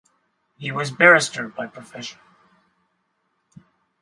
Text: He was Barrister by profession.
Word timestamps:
He 0.57 0.71
was 0.71 0.89
Barrister 0.89 1.47
by 1.49 1.67
profession. 1.67 2.17